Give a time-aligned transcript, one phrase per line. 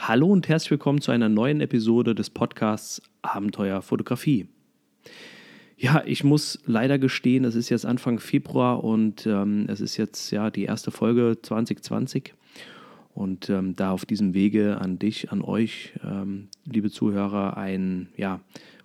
[0.00, 4.46] Hallo und herzlich willkommen zu einer neuen Episode des Podcasts Abenteuer Fotografie.
[5.76, 10.30] Ja, ich muss leider gestehen, es ist jetzt Anfang Februar und ähm, es ist jetzt
[10.30, 12.32] ja die erste Folge 2020.
[13.12, 18.40] Und ähm, da auf diesem Wege an dich, an euch, ähm, liebe Zuhörer, ein ja,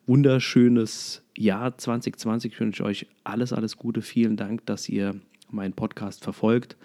[0.07, 2.53] wunderschönes Jahr 2020.
[2.53, 4.01] Ich wünsche euch alles, alles Gute.
[4.01, 5.15] Vielen Dank, dass ihr
[5.51, 6.75] meinen Podcast verfolgt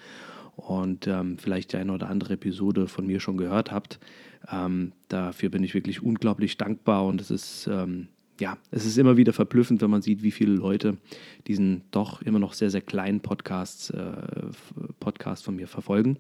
[0.59, 4.01] und ähm, vielleicht die eine oder andere Episode von mir schon gehört habt.
[4.51, 8.09] Ähm, dafür bin ich wirklich unglaublich dankbar und es ist, ähm,
[8.41, 10.97] ja, es ist immer wieder verblüffend, wenn man sieht, wie viele Leute
[11.47, 14.13] diesen doch immer noch sehr, sehr kleinen Podcasts, äh,
[14.99, 16.19] Podcast von mir verfolgen.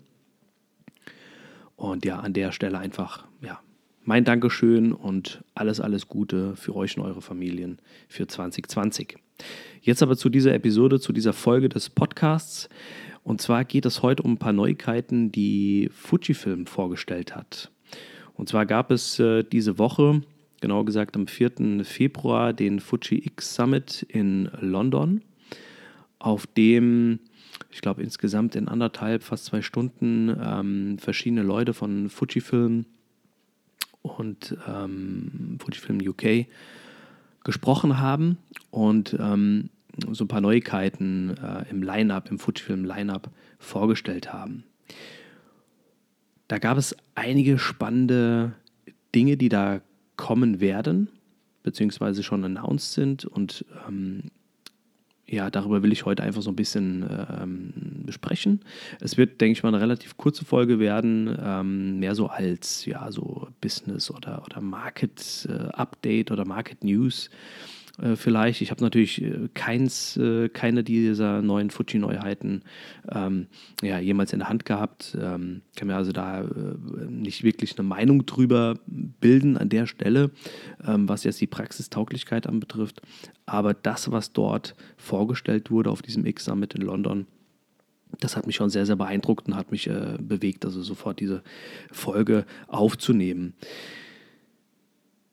[1.74, 3.60] Und ja, an der Stelle einfach, ja,
[4.04, 7.78] mein Dankeschön und alles, alles Gute für euch und eure Familien
[8.08, 9.16] für 2020.
[9.82, 12.68] Jetzt aber zu dieser Episode, zu dieser Folge des Podcasts.
[13.28, 17.70] Und zwar geht es heute um ein paar Neuigkeiten, die Fujifilm vorgestellt hat.
[18.32, 20.22] Und zwar gab es äh, diese Woche,
[20.62, 21.84] genauer gesagt am 4.
[21.84, 25.20] Februar, den Fuji X Summit in London,
[26.18, 27.18] auf dem,
[27.70, 32.86] ich glaube, insgesamt in anderthalb, fast zwei Stunden ähm, verschiedene Leute von Fujifilm
[34.00, 36.46] und ähm, Fujifilm UK
[37.44, 38.38] gesprochen haben.
[38.70, 39.68] Und ähm,
[40.12, 44.64] so ein paar Neuigkeiten äh, im Line-Up, im Fujifilm-Line-Up vorgestellt haben.
[46.48, 48.52] Da gab es einige spannende
[49.14, 49.80] Dinge, die da
[50.16, 51.08] kommen werden,
[51.62, 53.24] beziehungsweise schon announced sind.
[53.24, 54.30] Und ähm,
[55.26, 57.04] ja, darüber will ich heute einfach so ein bisschen
[57.40, 57.72] ähm,
[58.06, 58.60] besprechen.
[59.00, 63.12] Es wird, denke ich mal, eine relativ kurze Folge werden, ähm, mehr so als ja,
[63.12, 67.28] so Business oder, oder Market äh, Update oder Market News
[68.00, 68.60] äh, vielleicht.
[68.60, 72.62] Ich habe natürlich äh, keins, äh, keine dieser neuen Fuji-Neuheiten
[73.10, 73.46] ähm,
[73.82, 75.16] ja, jemals in der Hand gehabt.
[75.20, 76.46] Ähm, kann mir also da äh,
[77.08, 80.30] nicht wirklich eine Meinung drüber bilden an der Stelle,
[80.86, 83.02] ähm, was jetzt die Praxistauglichkeit anbetrifft.
[83.46, 87.26] Aber das, was dort vorgestellt wurde auf diesem X-Summit in London,
[88.20, 91.42] das hat mich schon sehr, sehr beeindruckt und hat mich äh, bewegt, also sofort diese
[91.92, 93.54] Folge aufzunehmen.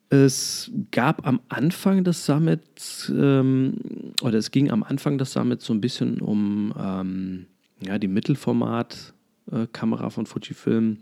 [0.10, 3.74] Es gab am Anfang des Summits, ähm,
[4.22, 7.46] oder es ging am Anfang des Summits so ein bisschen um ähm,
[7.82, 10.98] ja, die Mittelformat-Kamera von Fujifilm,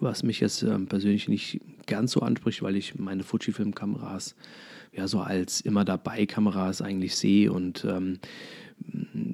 [0.00, 4.34] was mich jetzt ähm, persönlich nicht ganz so anspricht, weil ich meine Fujifilm-Kameras
[4.92, 8.18] ja so als immer dabei Kameras eigentlich sehe und ähm,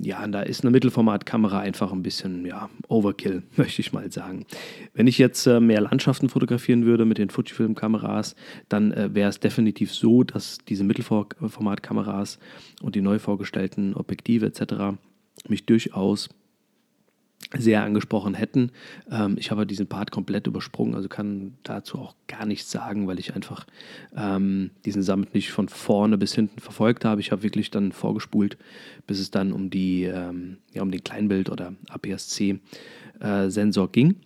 [0.02, 4.46] ja, da ist eine Mittelformatkamera einfach ein bisschen ja, Overkill, möchte ich mal sagen.
[4.94, 8.36] Wenn ich jetzt äh, mehr Landschaften fotografieren würde mit den Fujifilm-Kameras,
[8.68, 12.38] dann äh, wäre es definitiv so, dass diese Mittelformatkameras
[12.82, 14.96] und die neu vorgestellten Objektive etc.
[15.48, 16.28] mich durchaus
[17.56, 18.72] sehr angesprochen hätten.
[19.10, 23.18] Ähm, ich habe diesen Part komplett übersprungen, also kann dazu auch gar nichts sagen, weil
[23.18, 23.66] ich einfach
[24.16, 27.20] ähm, diesen Summit nicht von vorne bis hinten verfolgt habe.
[27.20, 28.56] Ich habe wirklich dann vorgespult,
[29.06, 34.16] bis es dann um die ähm, ja, um den Kleinbild oder APS-C-Sensor äh, ging.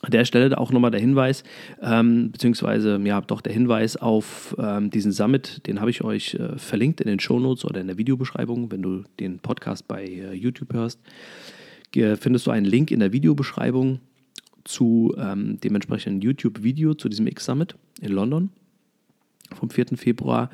[0.00, 1.44] An der Stelle auch nochmal der Hinweis,
[1.80, 6.58] ähm, beziehungsweise ja, doch der Hinweis auf ähm, diesen Summit, den habe ich euch äh,
[6.58, 10.74] verlinkt in den Shownotes oder in der Videobeschreibung, wenn du den Podcast bei äh, YouTube
[10.74, 11.00] hörst
[12.16, 14.00] findest du einen Link in der Videobeschreibung
[14.64, 18.50] zu ähm, dem entsprechenden YouTube-Video zu diesem X-Summit in London
[19.54, 19.96] vom 4.
[19.96, 20.50] Februar.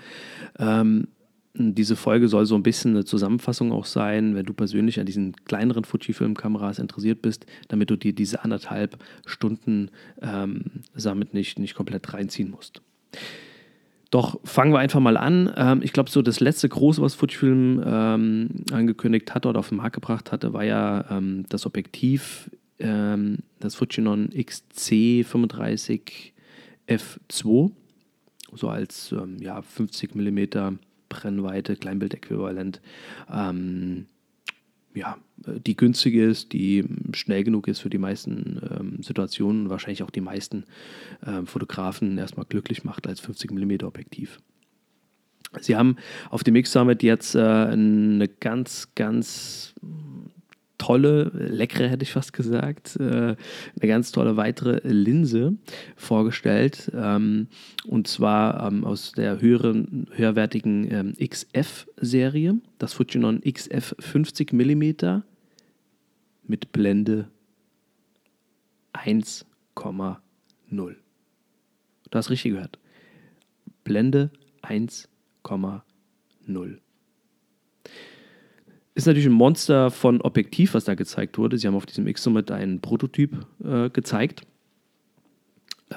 [0.58, 1.06] Ähm,
[1.54, 5.34] diese Folge soll so ein bisschen eine Zusammenfassung auch sein, wenn du persönlich an diesen
[5.46, 9.90] kleineren Fujifilm-Kameras interessiert bist, damit du dir diese anderthalb Stunden
[10.22, 10.64] ähm,
[10.94, 12.82] Summit nicht, nicht komplett reinziehen musst.
[14.10, 15.52] Doch fangen wir einfach mal an.
[15.56, 19.78] Ähm, ich glaube, so das letzte große, was Fujifilm ähm, angekündigt hat oder auf den
[19.78, 22.50] Markt gebracht hatte, war ja ähm, das Objektiv,
[22.80, 26.32] ähm, das Fujinon XC35
[26.88, 27.70] F2,
[28.52, 30.78] so als ähm, ja, 50 mm
[31.08, 32.80] Brennweite, Kleinbildäquivalent.
[33.32, 34.06] Ähm,
[34.94, 36.84] ja, die günstig ist, die
[37.14, 40.64] schnell genug ist für die meisten ähm, Situationen und wahrscheinlich auch die meisten
[41.26, 44.40] ähm, Fotografen erstmal glücklich macht als 50 mm Objektiv.
[45.60, 45.96] Sie haben
[46.28, 49.74] auf dem X-Summit jetzt äh, eine ganz, ganz
[50.80, 53.36] tolle, leckere hätte ich fast gesagt, äh, eine
[53.82, 55.54] ganz tolle weitere Linse
[55.94, 56.90] vorgestellt.
[56.94, 57.48] Ähm,
[57.86, 65.22] und zwar ähm, aus der höheren, höherwertigen ähm, XF-Serie, das Fujinon XF 50 mm
[66.50, 67.28] mit Blende
[68.92, 70.16] 1,0.
[70.68, 70.96] Du
[72.12, 72.78] hast richtig gehört.
[73.84, 74.30] Blende
[74.62, 76.78] 1,0.
[78.96, 81.56] Ist natürlich ein Monster von Objektiv, was da gezeigt wurde.
[81.56, 84.44] Sie haben auf diesem X-Summit einen Prototyp äh, gezeigt.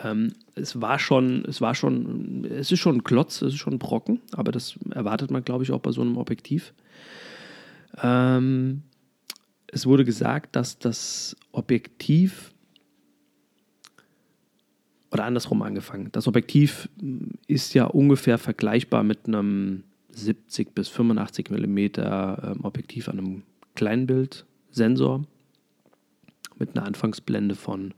[0.03, 3.73] Ähm, es war schon, es war schon, es ist schon ein Klotz, es ist schon
[3.73, 6.73] ein Brocken, aber das erwartet man, glaube ich, auch bei so einem Objektiv.
[8.01, 8.83] Ähm,
[9.73, 12.53] es wurde gesagt, dass das Objektiv
[15.11, 16.09] oder andersrum angefangen.
[16.11, 16.89] Das Objektiv
[17.47, 23.43] ist ja ungefähr vergleichbar mit einem 70 bis 85 mm ähm, Objektiv an einem
[23.75, 25.25] Kleinbildsensor
[26.59, 27.95] mit einer Anfangsblende von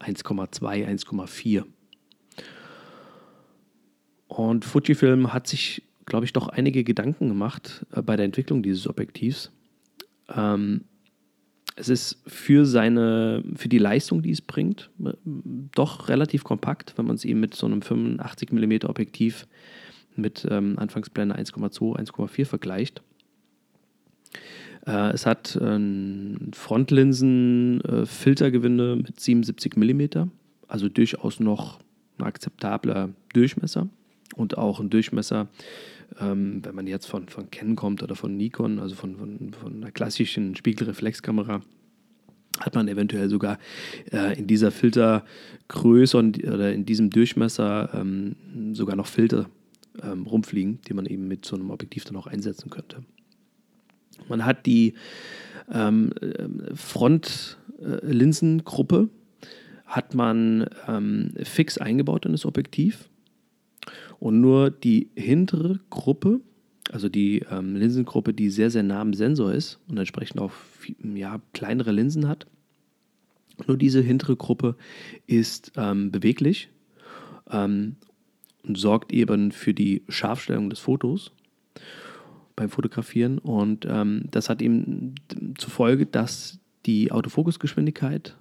[0.00, 1.64] 1,2, 1,4.
[4.28, 8.86] Und Fujifilm hat sich, glaube ich, doch einige Gedanken gemacht äh, bei der Entwicklung dieses
[8.86, 9.50] Objektivs.
[10.28, 10.82] Ähm,
[11.76, 15.12] es ist für seine, für die Leistung, die es bringt, äh,
[15.74, 19.48] doch relativ kompakt, wenn man es eben mit so einem 85 mm Objektiv
[20.16, 23.02] mit ähm, Anfangsblende 1,2, 1,4 vergleicht.
[24.86, 25.80] Äh, es hat äh,
[26.52, 30.28] Frontlinsen-Filtergewinde mit 77 mm,
[30.68, 31.80] also durchaus noch
[32.18, 33.88] ein akzeptabler Durchmesser
[34.36, 35.48] und auch ein Durchmesser,
[36.20, 39.74] ähm, wenn man jetzt von, von Canon kommt oder von Nikon, also von, von, von
[39.74, 41.62] einer klassischen Spiegelreflexkamera,
[42.60, 43.58] hat man eventuell sogar
[44.12, 48.36] äh, in dieser Filtergröße und, oder in diesem Durchmesser ähm,
[48.74, 49.50] sogar noch Filter
[50.02, 53.04] ähm, rumfliegen, die man eben mit so einem Objektiv dann auch einsetzen könnte.
[54.28, 54.94] Man hat die
[55.72, 56.10] ähm,
[56.74, 59.08] Frontlinsengruppe
[59.86, 63.08] hat man ähm, fix eingebaut in das Objektiv
[64.24, 66.40] und nur die hintere Gruppe,
[66.90, 70.52] also die ähm, Linsengruppe, die sehr, sehr nah am Sensor ist und entsprechend auch
[71.02, 72.46] ja, kleinere Linsen hat,
[73.66, 74.76] nur diese hintere Gruppe
[75.26, 76.70] ist ähm, beweglich
[77.50, 77.96] ähm,
[78.62, 81.30] und sorgt eben für die Scharfstellung des Fotos
[82.56, 83.36] beim Fotografieren.
[83.36, 85.16] Und ähm, das hat eben
[85.58, 88.38] zur Folge, dass die Autofokusgeschwindigkeit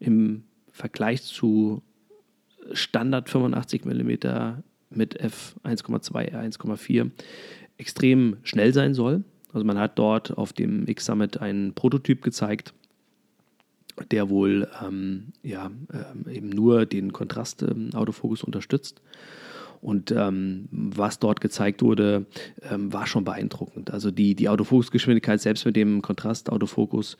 [0.00, 0.42] im
[0.72, 1.84] Vergleich zu
[2.72, 4.62] Standard 85 mm
[4.96, 7.10] mit f 1,2, 1,4
[7.78, 9.24] extrem schnell sein soll.
[9.52, 12.72] Also man hat dort auf dem X-Summit einen Prototyp gezeigt,
[14.10, 19.02] der wohl ähm, ja, äh, eben nur den Kontrast-Autofokus ähm, unterstützt.
[19.82, 22.26] Und ähm, was dort gezeigt wurde,
[22.62, 23.90] ähm, war schon beeindruckend.
[23.90, 27.16] Also die, die Autofokusgeschwindigkeit selbst mit dem Kontrast-Autofokus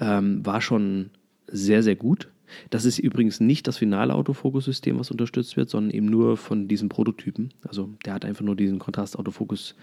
[0.00, 1.10] ähm, war schon
[1.46, 2.28] sehr, sehr gut.
[2.70, 6.88] Das ist übrigens nicht das finale Autofokussystem, was unterstützt wird, sondern eben nur von diesem
[6.88, 7.52] Prototypen.
[7.66, 9.74] Also der hat einfach nur diesen Kontrast-Autofokus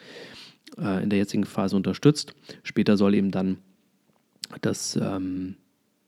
[0.77, 2.35] äh, in der jetzigen Phase unterstützt.
[2.63, 3.57] Später soll eben dann
[4.61, 5.55] das ähm,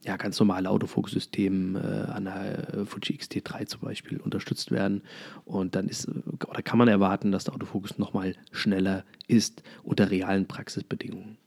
[0.08, 5.02] ja, ganz normale Autofokussystem äh, an der äh, Fuji X-T3 zum Beispiel unterstützt werden.
[5.46, 6.08] Und dann ist,
[6.48, 11.38] oder kann man erwarten, dass der Autofokus nochmal schneller ist unter realen Praxisbedingungen.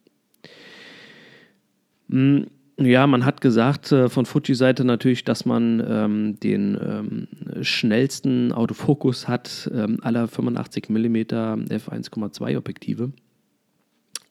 [2.10, 2.46] Hm,
[2.86, 7.28] ja, man hat gesagt äh, von Fuji-Seite natürlich, dass man ähm, den ähm,
[7.62, 13.12] schnellsten Autofokus hat ähm, aller 85 mm f1,2 Objektive.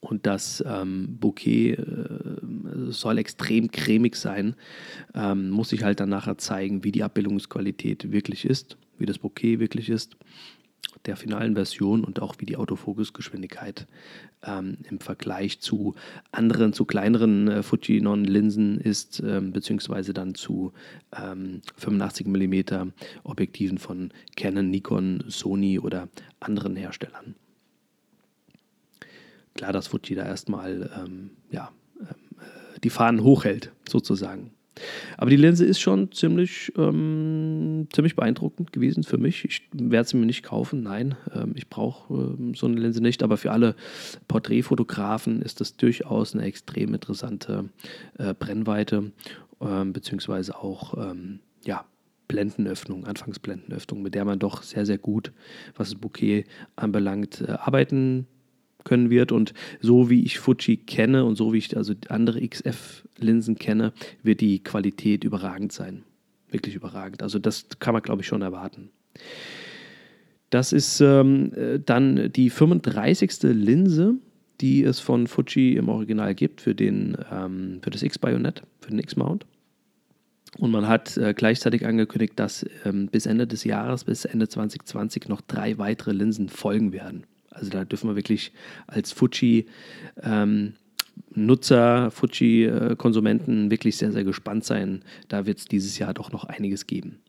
[0.01, 1.83] Und das ähm, Bouquet äh,
[2.87, 4.55] soll extrem cremig sein.
[5.13, 9.59] Ähm, muss ich halt dann nachher zeigen, wie die Abbildungsqualität wirklich ist, wie das Bouquet
[9.59, 10.15] wirklich ist,
[11.05, 13.87] der finalen Version und auch wie die Autofokusgeschwindigkeit
[14.43, 15.95] ähm, im Vergleich zu
[16.31, 20.73] anderen, zu kleineren äh, Fujinon-Linsen ist, ähm, beziehungsweise dann zu
[21.11, 22.91] 85 mm
[23.23, 26.07] Objektiven von Canon, Nikon, Sony oder
[26.39, 27.35] anderen Herstellern
[29.59, 31.69] klar, dass Fuji da erstmal ähm, ja,
[31.99, 34.51] äh, die Fahnen hochhält, sozusagen.
[35.17, 39.45] Aber die Linse ist schon ziemlich, ähm, ziemlich beeindruckend gewesen für mich.
[39.45, 43.23] Ich werde sie mir nicht kaufen, nein, ähm, ich brauche ähm, so eine Linse nicht.
[43.23, 43.75] Aber für alle
[44.27, 47.69] Porträtfotografen ist das durchaus eine extrem interessante
[48.17, 49.11] äh, Brennweite,
[49.61, 51.85] ähm, beziehungsweise auch ähm, ja,
[52.27, 55.31] Blendenöffnung, Anfangsblendenöffnung, mit der man doch sehr, sehr gut,
[55.75, 56.45] was das Bouquet
[56.75, 58.38] anbelangt, äh, arbeiten kann
[58.89, 59.31] können wird.
[59.31, 63.93] Und so wie ich Fuji kenne und so wie ich also andere XF-Linsen kenne,
[64.23, 66.03] wird die Qualität überragend sein.
[66.49, 67.21] Wirklich überragend.
[67.21, 68.89] Also das kann man, glaube ich, schon erwarten.
[70.49, 71.51] Das ist ähm,
[71.85, 73.43] dann die 35.
[73.43, 74.15] Linse,
[74.59, 78.99] die es von Fuji im Original gibt für, den, ähm, für das X-Bayonet, für den
[78.99, 79.45] X-Mount.
[80.57, 85.29] Und man hat äh, gleichzeitig angekündigt, dass ähm, bis Ende des Jahres, bis Ende 2020
[85.29, 87.25] noch drei weitere Linsen folgen werden.
[87.59, 88.51] Also da dürfen wir wirklich
[88.87, 89.67] als Fuji
[90.23, 90.73] ähm,
[91.35, 95.03] Nutzer, Fuji-Konsumenten wirklich sehr, sehr gespannt sein.
[95.27, 97.19] Da wird es dieses Jahr doch noch einiges geben.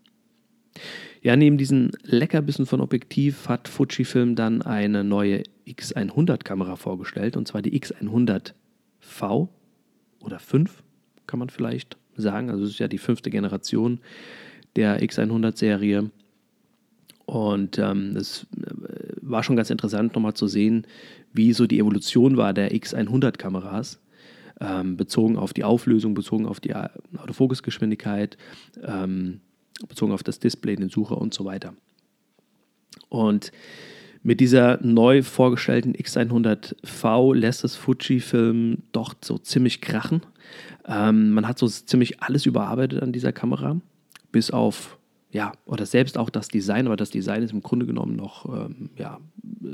[1.23, 7.61] Ja, neben diesem Leckerbissen von Objektiv hat Fujifilm dann eine neue X100-Kamera vorgestellt, und zwar
[7.61, 9.49] die X100V
[10.21, 10.83] oder 5,
[11.27, 12.51] kann man vielleicht sagen.
[12.51, 14.01] Also es ist ja die fünfte Generation
[14.77, 16.11] der X100-Serie.
[17.27, 18.80] Und ähm, äh,
[19.31, 20.87] war schon ganz interessant, nochmal zu sehen,
[21.33, 24.01] wie so die Evolution war der X100-Kameras,
[24.61, 28.37] ähm, bezogen auf die Auflösung, bezogen auf die Autofokusgeschwindigkeit,
[28.83, 29.41] ähm,
[29.89, 31.75] bezogen auf das Display, den Sucher und so weiter.
[33.09, 33.53] Und
[34.23, 40.21] mit dieser neu vorgestellten X100V lässt das Fujifilm doch so ziemlich krachen.
[40.87, 43.81] Ähm, man hat so ziemlich alles überarbeitet an dieser Kamera,
[44.31, 44.99] bis auf,
[45.33, 48.91] ja, oder selbst auch das Design, aber das Design ist im Grunde genommen noch ähm,
[48.97, 49.21] ja,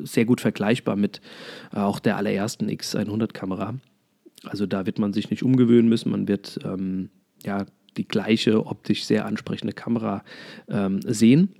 [0.03, 1.21] sehr gut vergleichbar mit
[1.73, 3.77] äh, auch der allerersten X100-Kamera.
[4.45, 7.11] Also da wird man sich nicht umgewöhnen müssen, man wird ähm,
[7.45, 10.23] ja die gleiche optisch sehr ansprechende Kamera
[10.69, 11.55] ähm, sehen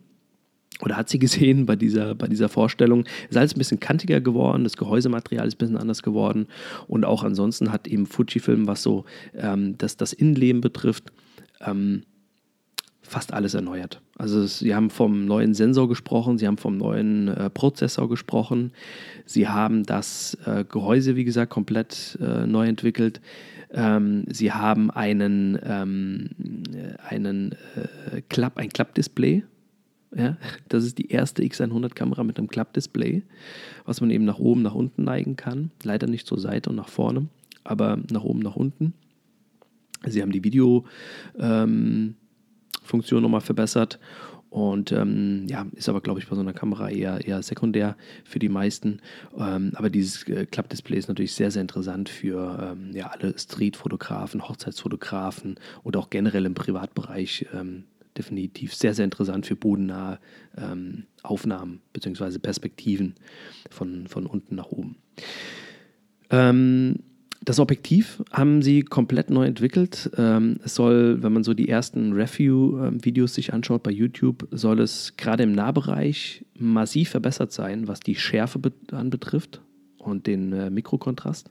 [0.83, 3.05] oder hat sie gesehen bei dieser, bei dieser Vorstellung.
[3.31, 6.49] Ist alles ein bisschen kantiger geworden, das Gehäusematerial ist ein bisschen anders geworden
[6.87, 11.13] und auch ansonsten hat eben Fujifilm, was so ähm, das, das Innenleben betrifft,
[11.61, 12.03] ähm,
[13.07, 14.01] fast alles erneuert.
[14.17, 18.73] Also sie haben vom neuen Sensor gesprochen, sie haben vom neuen äh, Prozessor gesprochen,
[19.25, 23.21] sie haben das äh, Gehäuse, wie gesagt, komplett äh, neu entwickelt.
[23.73, 26.31] Ähm, sie haben einen, ähm,
[27.09, 29.43] einen äh, Klapp, ein Klappdisplay
[30.17, 30.37] ja,
[30.69, 33.23] das ist die erste X100-Kamera mit einem Klappdisplay,
[33.85, 35.71] was man eben nach oben, nach unten neigen kann.
[35.83, 37.27] Leider nicht zur Seite und nach vorne,
[37.65, 38.95] aber nach oben, nach unten.
[40.07, 40.95] Sie haben die Video-Funktion
[41.39, 42.15] ähm,
[42.93, 43.99] nochmal verbessert
[44.57, 48.39] und ähm, ja, ist aber, glaube ich, bei so einer Kamera eher, eher sekundär für
[48.39, 49.01] die meisten.
[49.37, 54.49] Ähm, aber dieses äh, Klappdisplay ist natürlich sehr, sehr interessant für ähm, ja, alle Streetfotografen,
[54.49, 57.85] Hochzeitsfotografen und auch generell im Privatbereich ähm,
[58.17, 60.19] definitiv sehr, sehr interessant für bodennahe
[60.57, 62.39] ähm, Aufnahmen bzw.
[62.39, 63.15] Perspektiven
[63.71, 64.97] von, von unten nach oben.
[66.31, 67.01] Ähm,
[67.47, 70.11] das Objektiv haben sie komplett neu entwickelt.
[70.19, 75.17] Ähm, es soll, wenn man so die ersten Review-Videos sich anschaut bei YouTube, soll es
[75.17, 78.61] gerade im Nahbereich massiv verbessert sein, was die Schärfe
[78.91, 79.61] anbetrifft
[79.99, 81.49] und den äh, Mikrokontrast.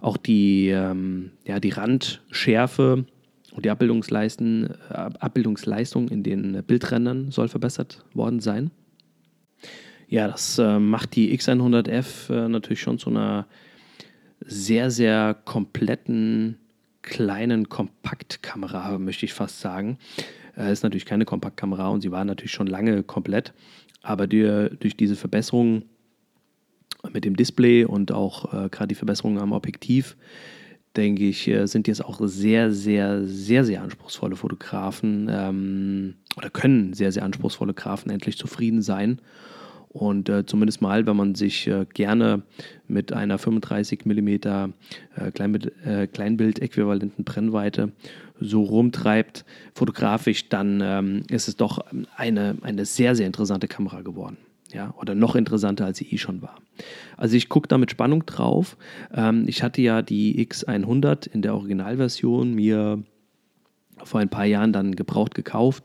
[0.00, 3.04] Auch die, ähm, ja, die Randschärfe
[3.50, 8.70] und die Abbildungsleistung, äh, Abbildungsleistung in den Bildrändern soll verbessert worden sein.
[10.06, 13.48] Ja, das äh, macht die X100F äh, natürlich schon zu einer
[14.46, 16.58] sehr, sehr kompletten,
[17.02, 19.98] kleinen Kompaktkamera, möchte ich fast sagen.
[20.56, 23.52] Äh, ist natürlich keine Kompaktkamera und sie war natürlich schon lange komplett,
[24.02, 25.84] aber durch diese Verbesserungen
[27.12, 30.16] mit dem Display und auch äh, gerade die Verbesserungen am Objektiv
[30.96, 36.92] denke ich, äh, sind jetzt auch sehr, sehr, sehr, sehr anspruchsvolle Fotografen ähm, oder können
[36.92, 39.20] sehr, sehr anspruchsvolle Grafen endlich zufrieden sein.
[39.92, 42.42] Und äh, zumindest mal, wenn man sich äh, gerne
[42.88, 44.68] mit einer 35 mm äh,
[45.34, 47.92] Kleinbild, äh, Kleinbild-äquivalenten Brennweite
[48.40, 49.44] so rumtreibt,
[49.74, 51.84] fotografisch, dann ähm, ist es doch
[52.16, 54.38] eine, eine sehr, sehr interessante Kamera geworden
[54.72, 56.56] ja, oder noch interessanter, als sie eh schon war.
[57.16, 58.76] Also ich gucke da mit Spannung drauf.
[59.12, 63.02] Ähm, ich hatte ja die X100 in der Originalversion mir
[64.02, 65.84] vor ein paar Jahren dann gebraucht gekauft,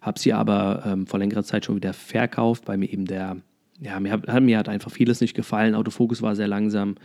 [0.00, 3.38] habe sie aber ähm, vor längerer Zeit schon wieder verkauft, weil mir eben der,
[3.80, 5.74] ja, mir hat, mir hat einfach vieles nicht gefallen.
[5.74, 6.96] Autofokus war sehr langsam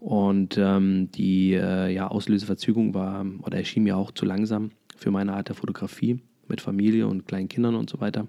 [0.00, 5.34] und ähm, die äh, ja, Auslöseverzögerung war oder erschien mir auch zu langsam für meine
[5.34, 8.28] Art der Fotografie mit Familie und kleinen Kindern und so weiter.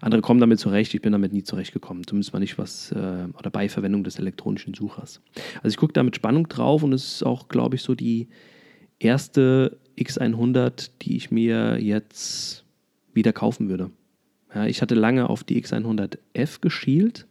[0.00, 3.50] Andere kommen damit zurecht, ich bin damit nie zurechtgekommen, zumindest mal nicht was, äh, oder
[3.50, 5.20] bei Verwendung des elektronischen Suchers.
[5.56, 8.28] Also ich gucke da mit Spannung drauf und es ist auch, glaube ich, so die
[8.98, 12.64] erste X100, die ich mir jetzt
[13.12, 13.90] wieder kaufen würde.
[14.54, 17.26] Ja, ich hatte lange auf die X100F geschielt.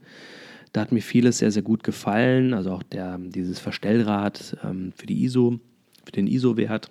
[0.74, 2.54] Da hat mir vieles sehr, sehr gut gefallen.
[2.54, 5.60] Also auch der, dieses Verstellrad ähm, für die ISO,
[6.06, 6.90] für den ISO-Wert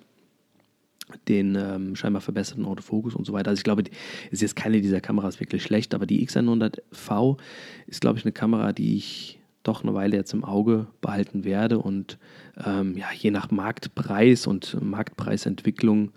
[1.27, 3.49] den ähm, scheinbar verbesserten Autofokus und so weiter.
[3.49, 3.83] Also ich glaube,
[4.29, 7.37] ist jetzt keine dieser Kameras wirklich schlecht, aber die X100V
[7.87, 11.79] ist, glaube ich, eine Kamera, die ich doch eine Weile jetzt im Auge behalten werde
[11.79, 12.17] und
[12.65, 16.11] ähm, ja, je nach Marktpreis und Marktpreisentwicklung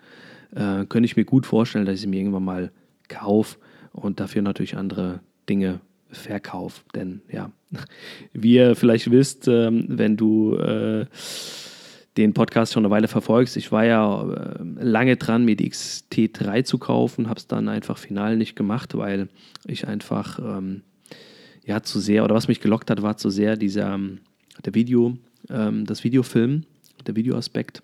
[0.54, 2.72] äh, könnte ich mir gut vorstellen, dass ich sie mir irgendwann mal
[3.08, 3.58] kaufe
[3.92, 5.80] und dafür natürlich andere Dinge
[6.10, 6.82] verkaufe.
[6.94, 7.50] Denn ja,
[8.32, 11.06] wie ihr vielleicht wisst, ähm, wenn du äh,
[12.16, 13.56] den Podcast schon eine Weile verfolgst.
[13.56, 17.98] Ich war ja äh, lange dran, mir die XT3 zu kaufen, habe es dann einfach
[17.98, 19.28] final nicht gemacht, weil
[19.66, 20.82] ich einfach ähm,
[21.64, 24.18] ja zu sehr, oder was mich gelockt hat, war zu sehr dieser, ähm,
[24.64, 25.16] der Video,
[25.48, 26.64] ähm, das Videofilm,
[27.06, 27.82] der Videoaspekt.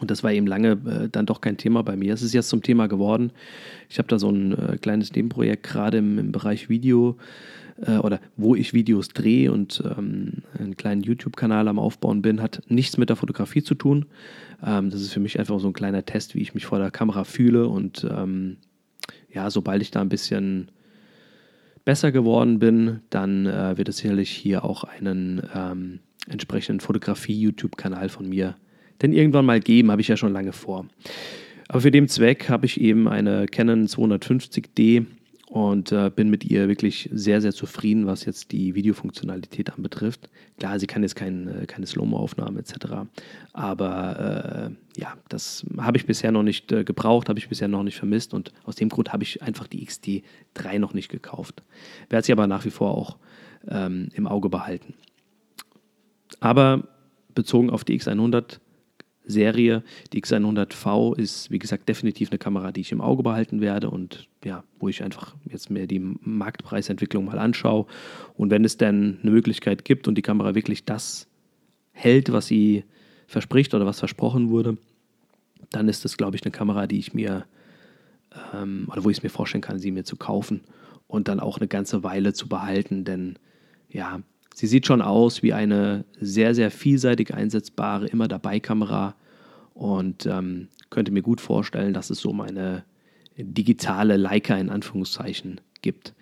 [0.00, 2.14] Und das war eben lange äh, dann doch kein Thema bei mir.
[2.14, 3.32] Es ist jetzt zum Thema geworden.
[3.88, 7.16] Ich habe da so ein äh, kleines Nebenprojekt gerade im, im Bereich Video
[7.80, 12.62] äh, oder wo ich Videos drehe und ähm, einen kleinen YouTube-Kanal am Aufbauen bin, hat
[12.68, 14.06] nichts mit der Fotografie zu tun.
[14.64, 16.90] Ähm, das ist für mich einfach so ein kleiner Test, wie ich mich vor der
[16.90, 18.56] Kamera fühle und ähm,
[19.32, 20.70] ja, sobald ich da ein bisschen
[21.84, 28.28] besser geworden bin, dann äh, wird es sicherlich hier auch einen ähm, entsprechenden Fotografie-YouTube-Kanal von
[28.28, 28.54] mir
[29.04, 30.86] denn irgendwann mal geben, habe ich ja schon lange vor.
[31.68, 35.06] Aber für den Zweck habe ich eben eine Canon 250D
[35.48, 40.28] und äh, bin mit ihr wirklich sehr, sehr zufrieden, was jetzt die Videofunktionalität anbetrifft.
[40.58, 42.74] Klar, sie kann jetzt kein, äh, keine Slow-Mo-Aufnahmen etc.,
[43.52, 47.82] aber äh, ja, das habe ich bisher noch nicht äh, gebraucht, habe ich bisher noch
[47.82, 51.62] nicht vermisst und aus dem Grund habe ich einfach die XT3 noch nicht gekauft.
[52.08, 53.16] Werde sie aber nach wie vor auch
[53.68, 54.94] ähm, im Auge behalten.
[56.40, 56.88] Aber
[57.34, 58.58] bezogen auf die X100
[59.26, 59.82] Serie.
[60.12, 64.28] Die X100V ist, wie gesagt, definitiv eine Kamera, die ich im Auge behalten werde und
[64.44, 67.86] ja, wo ich einfach jetzt mir die Marktpreisentwicklung mal anschaue.
[68.34, 71.26] Und wenn es dann eine Möglichkeit gibt und die Kamera wirklich das
[71.92, 72.84] hält, was sie
[73.26, 74.76] verspricht oder was versprochen wurde,
[75.70, 77.46] dann ist das, glaube ich, eine Kamera, die ich mir
[78.52, 80.60] ähm, oder wo ich es mir vorstellen kann, sie mir zu kaufen
[81.06, 83.38] und dann auch eine ganze Weile zu behalten, denn
[83.88, 84.20] ja,
[84.54, 89.16] Sie sieht schon aus wie eine sehr, sehr vielseitig einsetzbare immer dabei Kamera
[89.74, 92.84] und ähm, könnte mir gut vorstellen, dass es so meine
[93.36, 96.14] digitale Leica in Anführungszeichen gibt.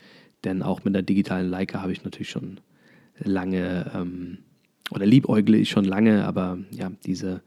[0.44, 2.58] Denn auch mit der digitalen Leica habe ich natürlich schon
[3.18, 4.38] lange ähm,
[4.90, 7.42] oder liebäugle ich schon lange, aber ja, diese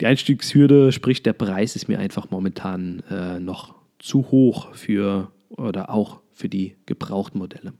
[0.00, 5.90] die Einstiegshürde, sprich der Preis ist mir einfach momentan äh, noch zu hoch für oder
[5.90, 7.72] auch für die gebrauchten Modelle.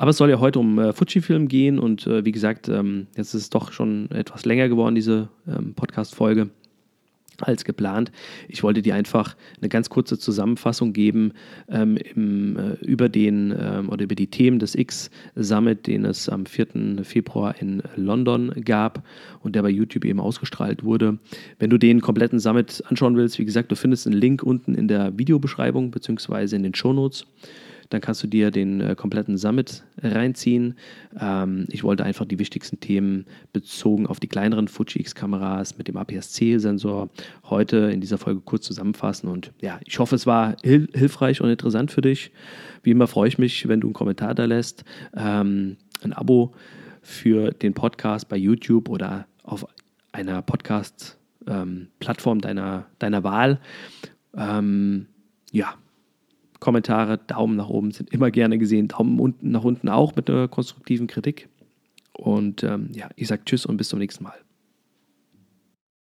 [0.00, 3.34] Aber es soll ja heute um äh, Fujifilm gehen und äh, wie gesagt, ähm, jetzt
[3.34, 6.48] ist es doch schon etwas länger geworden, diese ähm, Podcast-Folge
[7.42, 8.10] als geplant.
[8.48, 11.34] Ich wollte dir einfach eine ganz kurze Zusammenfassung geben
[11.68, 16.46] ähm, im, äh, über den ähm, oder über die Themen des X-Summit, den es am
[16.46, 17.02] 4.
[17.02, 19.06] Februar in London gab
[19.40, 21.18] und der bei YouTube eben ausgestrahlt wurde.
[21.58, 24.88] Wenn du den kompletten Summit anschauen willst, wie gesagt, du findest einen Link unten in
[24.88, 26.56] der Videobeschreibung bzw.
[26.56, 27.26] in den Shownotes.
[27.26, 27.26] Notes
[27.90, 30.76] dann kannst du dir den äh, kompletten Summit reinziehen.
[31.20, 35.96] Ähm, ich wollte einfach die wichtigsten Themen bezogen auf die kleineren Fuji X-Kameras mit dem
[35.96, 37.10] APS-C-Sensor
[37.44, 39.28] heute in dieser Folge kurz zusammenfassen.
[39.28, 42.30] Und ja, ich hoffe, es war hil hilfreich und interessant für dich.
[42.82, 46.54] Wie immer freue ich mich, wenn du einen Kommentar da lässt, ähm, ein Abo
[47.02, 49.66] für den Podcast bei YouTube oder auf
[50.12, 53.60] einer Podcast-Plattform ähm, deiner, deiner Wahl.
[54.36, 55.06] Ähm,
[55.50, 55.74] ja,
[56.60, 58.88] Kommentare, Daumen nach oben sind immer gerne gesehen.
[58.88, 61.48] Daumen unten nach unten auch mit einer konstruktiven Kritik.
[62.12, 64.34] Und ähm, ja, ich sage Tschüss und bis zum nächsten Mal.